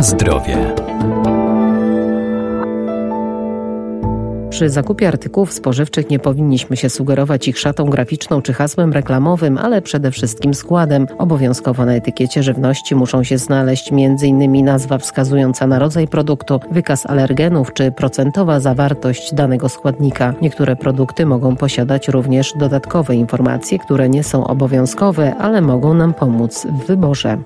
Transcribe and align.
Na 0.00 0.04
zdrowie. 0.04 0.56
Przy 4.50 4.70
zakupie 4.70 5.08
artykułów 5.08 5.52
spożywczych 5.52 6.10
nie 6.10 6.18
powinniśmy 6.18 6.76
się 6.76 6.90
sugerować 6.90 7.48
ich 7.48 7.58
szatą 7.58 7.84
graficzną 7.84 8.42
czy 8.42 8.52
hasłem 8.52 8.92
reklamowym, 8.92 9.58
ale 9.58 9.82
przede 9.82 10.10
wszystkim 10.10 10.54
składem. 10.54 11.06
Obowiązkowo 11.18 11.84
na 11.84 11.94
etykiecie 11.94 12.42
żywności 12.42 12.94
muszą 12.94 13.24
się 13.24 13.38
znaleźć 13.38 13.92
m.in. 13.92 14.64
nazwa 14.64 14.98
wskazująca 14.98 15.66
na 15.66 15.78
rodzaj 15.78 16.08
produktu, 16.08 16.60
wykaz 16.70 17.06
alergenów 17.06 17.72
czy 17.72 17.92
procentowa 17.92 18.60
zawartość 18.60 19.34
danego 19.34 19.68
składnika. 19.68 20.34
Niektóre 20.42 20.76
produkty 20.76 21.26
mogą 21.26 21.56
posiadać 21.56 22.08
również 22.08 22.52
dodatkowe 22.56 23.14
informacje, 23.14 23.78
które 23.78 24.08
nie 24.08 24.24
są 24.24 24.46
obowiązkowe, 24.46 25.34
ale 25.34 25.60
mogą 25.60 25.94
nam 25.94 26.14
pomóc 26.14 26.66
w 26.66 26.86
wyborze. 26.86 27.38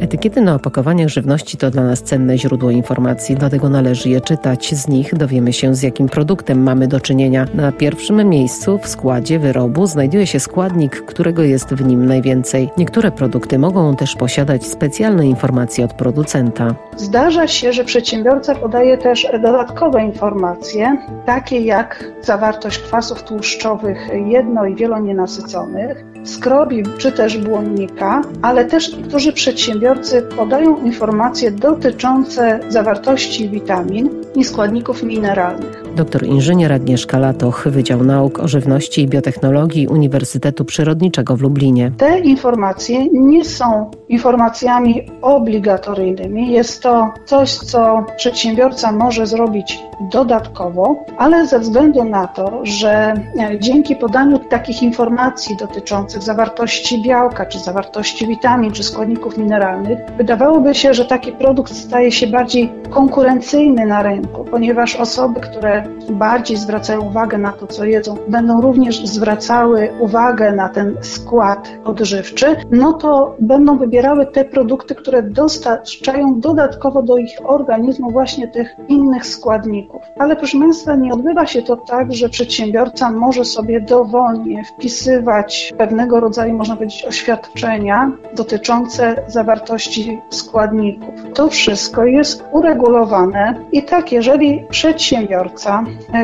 Etykiety 0.00 0.40
na 0.40 0.54
opakowaniach 0.54 1.08
żywności 1.08 1.56
to 1.56 1.70
dla 1.70 1.82
nas 1.84 2.02
cenne 2.02 2.38
źródło 2.38 2.70
informacji, 2.70 3.36
dlatego 3.36 3.68
należy 3.68 4.08
je 4.08 4.20
czytać. 4.20 4.74
Z 4.74 4.88
nich 4.88 5.14
dowiemy 5.14 5.52
się, 5.52 5.74
z 5.74 5.82
jakim 5.82 6.08
produktem 6.08 6.62
mamy 6.62 6.88
do 6.88 7.00
czynienia. 7.00 7.46
Na 7.54 7.72
pierwszym 7.72 8.28
miejscu 8.28 8.78
w 8.78 8.88
składzie 8.88 9.38
wyrobu 9.38 9.86
znajduje 9.86 10.26
się 10.26 10.40
składnik, 10.40 11.04
którego 11.06 11.42
jest 11.42 11.74
w 11.74 11.86
nim 11.86 12.06
najwięcej. 12.06 12.70
Niektóre 12.76 13.10
produkty 13.10 13.58
mogą 13.58 13.96
też 13.96 14.16
posiadać 14.16 14.66
specjalne 14.66 15.26
informacje 15.26 15.84
od 15.84 15.92
producenta. 15.92 16.74
Zdarza 16.96 17.46
się, 17.46 17.72
że 17.72 17.84
przedsiębiorca 17.84 18.54
podaje 18.54 18.98
też 18.98 19.26
dodatkowe 19.32 20.04
informacje, 20.04 20.96
takie 21.26 21.60
jak 21.60 22.04
zawartość 22.22 22.78
kwasów 22.78 23.22
tłuszczowych 23.22 24.08
jedno- 24.26 24.66
i 24.66 24.74
wielonienasyconych, 24.74 26.04
skrobi 26.24 26.82
czy 26.98 27.12
też 27.12 27.38
błonnika, 27.38 28.22
ale 28.42 28.64
też 28.64 28.96
niektórzy 28.96 29.32
przedsiębiorcy 29.32 29.89
podają 30.36 30.84
informacje 30.84 31.50
dotyczące 31.50 32.60
zawartości 32.68 33.48
witamin 33.48 34.10
i 34.34 34.44
składników 34.44 35.02
mineralnych. 35.02 35.89
Doktor 35.96 36.26
inżynier 36.26 36.72
Agnieszka 36.72 37.18
Latoch, 37.18 37.68
Wydział 37.68 38.04
Nauk 38.04 38.38
o 38.38 38.48
Żywności 38.48 39.02
i 39.02 39.08
Biotechnologii 39.08 39.88
Uniwersytetu 39.88 40.64
Przyrodniczego 40.64 41.36
w 41.36 41.40
Lublinie. 41.40 41.92
Te 41.96 42.18
informacje 42.18 43.06
nie 43.12 43.44
są 43.44 43.90
informacjami 44.08 45.06
obligatoryjnymi. 45.22 46.52
Jest 46.52 46.82
to 46.82 47.12
coś, 47.24 47.54
co 47.54 48.04
przedsiębiorca 48.16 48.92
może 48.92 49.26
zrobić 49.26 49.78
dodatkowo, 50.00 51.04
ale 51.18 51.46
ze 51.46 51.58
względu 51.58 52.04
na 52.04 52.26
to, 52.26 52.60
że 52.62 52.92
e, 52.92 53.58
dzięki 53.58 53.96
podaniu 53.96 54.38
takich 54.38 54.82
informacji 54.82 55.56
dotyczących 55.56 56.22
zawartości 56.22 57.02
białka, 57.02 57.46
czy 57.46 57.58
zawartości 57.58 58.26
witamin, 58.26 58.72
czy 58.72 58.82
składników 58.82 59.38
mineralnych, 59.38 59.98
wydawałoby 60.16 60.74
się, 60.74 60.94
że 60.94 61.04
taki 61.04 61.32
produkt 61.32 61.74
staje 61.74 62.12
się 62.12 62.26
bardziej 62.26 62.72
konkurencyjny 62.90 63.86
na 63.86 64.02
rynku, 64.02 64.44
ponieważ 64.44 64.96
osoby, 64.96 65.40
które 65.40 65.79
bardziej 66.10 66.56
zwracają 66.56 67.00
uwagę 67.00 67.38
na 67.38 67.52
to, 67.52 67.66
co 67.66 67.84
jedzą, 67.84 68.16
będą 68.28 68.60
również 68.60 69.06
zwracały 69.06 69.90
uwagę 69.98 70.52
na 70.52 70.68
ten 70.68 70.96
skład 71.00 71.68
odżywczy, 71.84 72.56
no 72.70 72.92
to 72.92 73.36
będą 73.40 73.78
wybierały 73.78 74.26
te 74.26 74.44
produkty, 74.44 74.94
które 74.94 75.22
dostarczają 75.22 76.40
dodatkowo 76.40 77.02
do 77.02 77.16
ich 77.16 77.30
organizmu 77.44 78.10
właśnie 78.10 78.48
tych 78.48 78.76
innych 78.88 79.26
składników. 79.26 80.02
Ale 80.18 80.36
proszę 80.36 80.58
Państwa, 80.58 80.96
nie 80.96 81.12
odbywa 81.12 81.46
się 81.46 81.62
to 81.62 81.76
tak, 81.76 82.12
że 82.12 82.28
przedsiębiorca 82.28 83.10
może 83.10 83.44
sobie 83.44 83.80
dowolnie 83.80 84.64
wpisywać 84.64 85.72
pewnego 85.78 86.20
rodzaju, 86.20 86.54
można 86.54 86.76
powiedzieć, 86.76 87.04
oświadczenia 87.04 88.12
dotyczące 88.36 89.22
zawartości 89.28 90.20
składników. 90.30 91.14
To 91.34 91.48
wszystko 91.48 92.04
jest 92.04 92.44
uregulowane 92.52 93.54
i 93.72 93.82
tak, 93.82 94.12
jeżeli 94.12 94.64
przedsiębiorca 94.70 95.69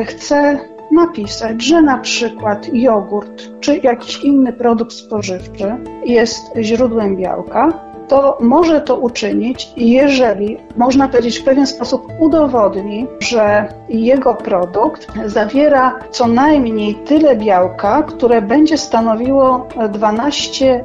chce 0.05 0.59
napisać, 0.91 1.63
że 1.63 1.81
na 1.81 1.97
przykład 1.97 2.73
jogurt 2.73 3.59
czy 3.59 3.77
jakiś 3.77 4.23
inny 4.23 4.53
produkt 4.53 4.93
spożywczy 4.93 5.75
jest 6.05 6.41
źródłem 6.61 7.15
białka, 7.15 7.87
to 8.07 8.37
może 8.41 8.81
to 8.81 8.95
uczynić, 8.95 9.69
jeżeli 9.77 10.57
można 10.77 11.07
powiedzieć 11.07 11.39
w 11.39 11.43
pewien 11.43 11.67
sposób 11.67 12.07
udowodni, 12.19 13.07
że 13.19 13.67
jego 13.89 14.35
produkt 14.35 15.07
zawiera 15.25 15.99
co 16.11 16.27
najmniej 16.27 16.95
tyle 16.95 17.35
białka, 17.35 18.03
które 18.03 18.41
będzie 18.41 18.77
stanowiło 18.77 19.67
12 19.89 20.83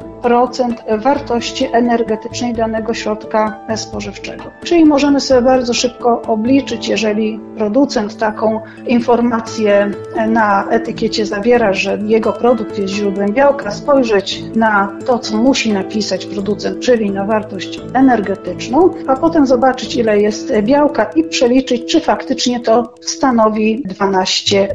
wartości 0.99 1.69
energetycznej 1.72 2.55
danego 2.55 2.94
środka 2.94 3.59
spożywczego. 3.77 4.44
Czyli 4.65 4.84
możemy 4.84 5.21
sobie 5.21 5.43
bardzo 5.43 5.75
szybko 5.75 6.22
obliczyć, 6.22 6.88
jeżeli 6.88 7.41
producent 7.56 8.19
taką 8.19 8.60
informację 8.87 9.91
na 10.28 10.69
etykiecie 10.71 11.27
zawiera, 11.27 11.72
że 11.72 11.99
jego 12.06 12.33
produkt 12.33 12.78
jest 12.78 12.94
źródłem 12.94 13.33
białka, 13.33 13.71
spojrzeć 13.71 14.43
na 14.55 14.93
to, 15.06 15.19
co 15.19 15.37
musi 15.37 15.72
napisać 15.72 16.27
producent, 16.27 16.81
czyli 16.81 17.10
na 17.10 17.25
wartość 17.25 17.81
energetyczną, 17.94 18.91
a 19.06 19.16
potem 19.16 19.47
zobaczyć, 19.47 19.97
ile 19.97 20.21
jest 20.21 20.53
białka 20.62 21.04
i 21.04 21.25
przeliczyć, 21.25 21.93
czy 21.93 22.00
faktycznie 22.00 22.60
to 22.60 22.94
stanowi 23.00 23.84
12%. 23.89 24.66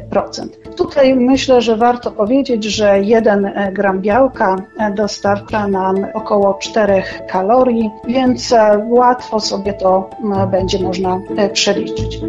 Tutaj 0.76 1.14
myślę, 1.14 1.62
że 1.62 1.76
warto 1.76 2.10
powiedzieć, 2.10 2.64
że 2.64 3.00
1 3.02 3.50
gram 3.72 4.00
białka 4.00 4.56
dostarcza 4.94 5.37
nam 5.68 5.96
około 6.14 6.54
4 6.54 7.02
kalorii, 7.28 7.90
więc 8.08 8.54
łatwo 8.88 9.40
sobie 9.40 9.72
to 9.72 10.10
będzie 10.50 10.82
można 10.82 11.20
przeliczyć. 11.52 12.20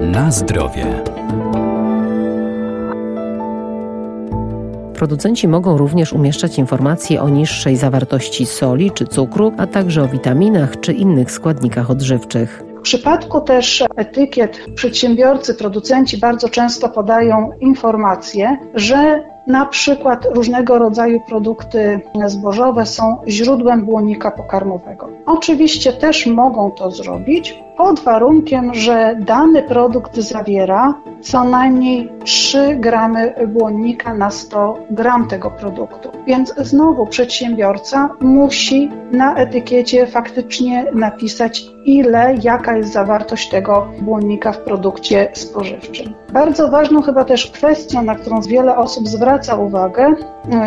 Na 0.00 0.30
zdrowie. 0.30 0.86
Producenci 4.94 5.48
mogą 5.48 5.76
również 5.76 6.12
umieszczać 6.12 6.58
informacje 6.58 7.22
o 7.22 7.28
niższej 7.28 7.76
zawartości 7.76 8.46
soli 8.46 8.90
czy 8.90 9.06
cukru, 9.06 9.52
a 9.58 9.66
także 9.66 10.02
o 10.02 10.08
witaminach 10.08 10.80
czy 10.80 10.92
innych 10.92 11.30
składnikach 11.30 11.90
odżywczych. 11.90 12.69
W 12.80 12.82
przypadku 12.82 13.40
też 13.40 13.84
etykiet 13.96 14.60
przedsiębiorcy, 14.74 15.54
producenci 15.54 16.18
bardzo 16.18 16.48
często 16.48 16.88
podają 16.88 17.50
informacje, 17.60 18.58
że 18.74 19.22
na 19.46 19.66
przykład 19.66 20.24
różnego 20.34 20.78
rodzaju 20.78 21.20
produkty 21.28 22.00
zbożowe 22.26 22.86
są 22.86 23.16
źródłem 23.28 23.84
błonnika 23.84 24.30
pokarmowego. 24.30 25.08
Oczywiście 25.26 25.92
też 25.92 26.26
mogą 26.26 26.70
to 26.70 26.90
zrobić 26.90 27.54
pod 27.80 28.00
warunkiem, 28.00 28.74
że 28.74 29.16
dany 29.20 29.62
produkt 29.62 30.16
zawiera 30.16 30.94
co 31.20 31.44
najmniej 31.44 32.12
3 32.24 32.76
gramy 32.76 33.34
błonnika 33.48 34.14
na 34.14 34.30
100 34.30 34.78
gram 34.90 35.28
tego 35.28 35.50
produktu. 35.50 36.10
Więc 36.26 36.54
znowu 36.56 37.06
przedsiębiorca 37.06 38.10
musi 38.20 38.90
na 39.12 39.34
etykiecie 39.34 40.06
faktycznie 40.06 40.86
napisać, 40.94 41.64
ile, 41.84 42.34
jaka 42.42 42.76
jest 42.76 42.92
zawartość 42.92 43.48
tego 43.48 43.88
błonnika 44.00 44.52
w 44.52 44.58
produkcie 44.58 45.30
spożywczym. 45.32 46.14
Bardzo 46.32 46.68
ważną 46.68 47.02
chyba 47.02 47.24
też 47.24 47.50
kwestią, 47.50 48.02
na 48.02 48.14
którą 48.14 48.40
wiele 48.40 48.76
osób 48.76 49.08
zwraca 49.08 49.56
uwagę, 49.56 50.14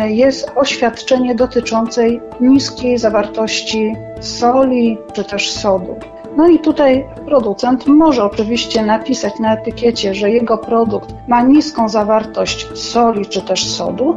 jest 0.06 0.52
oświadczenie 0.56 1.34
dotyczące 1.34 2.02
niskiej 2.40 2.98
zawartości 2.98 3.96
soli 4.20 4.98
czy 5.12 5.24
też 5.24 5.50
sodu. 5.50 5.96
No 6.36 6.48
i 6.48 6.58
tutaj 6.58 7.04
producent 7.26 7.86
może 7.86 8.24
oczywiście 8.24 8.86
napisać 8.86 9.38
na 9.38 9.54
etykiecie, 9.54 10.14
że 10.14 10.30
jego 10.30 10.58
produkt 10.58 11.14
ma 11.28 11.42
niską 11.42 11.88
zawartość 11.88 12.78
soli 12.78 13.26
czy 13.26 13.42
też 13.42 13.70
sodu, 13.70 14.16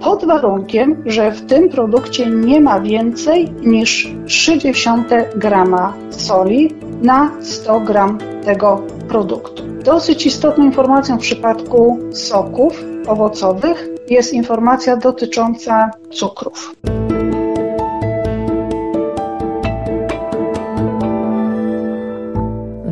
pod 0.00 0.24
warunkiem, 0.24 1.02
że 1.06 1.32
w 1.32 1.46
tym 1.46 1.68
produkcie 1.68 2.26
nie 2.26 2.60
ma 2.60 2.80
więcej 2.80 3.50
niż 3.60 4.08
0,3 4.24 5.38
grama 5.38 5.92
soli 6.10 6.74
na 7.02 7.30
100 7.40 7.80
gram 7.80 8.18
tego 8.44 8.82
produktu. 9.08 9.62
Dosyć 9.84 10.26
istotną 10.26 10.64
informacją 10.64 11.16
w 11.16 11.20
przypadku 11.20 11.98
soków 12.12 12.84
owocowych 13.06 13.88
jest 14.10 14.32
informacja 14.32 14.96
dotycząca 14.96 15.90
cukrów. 16.10 16.74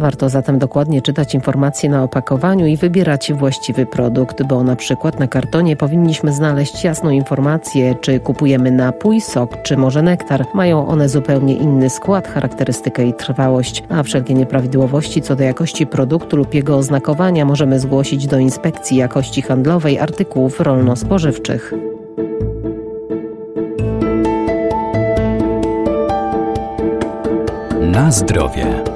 Warto 0.06 0.28
zatem 0.28 0.58
dokładnie 0.58 1.02
czytać 1.02 1.34
informacje 1.34 1.90
na 1.90 2.02
opakowaniu 2.02 2.66
i 2.66 2.76
wybierać 2.76 3.32
właściwy 3.32 3.86
produkt, 3.86 4.42
bo 4.42 4.62
na 4.62 4.76
przykład 4.76 5.20
na 5.20 5.26
kartonie 5.28 5.76
powinniśmy 5.76 6.32
znaleźć 6.32 6.84
jasną 6.84 7.10
informację, 7.10 7.94
czy 8.00 8.20
kupujemy 8.20 8.70
napój, 8.70 9.20
sok, 9.20 9.62
czy 9.62 9.76
może 9.76 10.02
nektar. 10.02 10.46
Mają 10.54 10.88
one 10.88 11.08
zupełnie 11.08 11.54
inny 11.54 11.90
skład, 11.90 12.28
charakterystykę 12.28 13.06
i 13.06 13.14
trwałość, 13.14 13.82
a 13.88 14.02
wszelkie 14.02 14.34
nieprawidłowości 14.34 15.22
co 15.22 15.36
do 15.36 15.44
jakości 15.44 15.86
produktu 15.86 16.36
lub 16.36 16.54
jego 16.54 16.76
oznakowania 16.76 17.44
możemy 17.44 17.80
zgłosić 17.80 18.26
do 18.26 18.38
Inspekcji 18.38 18.96
Jakości 18.96 19.42
Handlowej 19.42 19.98
Artykułów 19.98 20.60
Rolno-Spożywczych. 20.60 21.74
Na 27.80 28.10
zdrowie. 28.10 28.95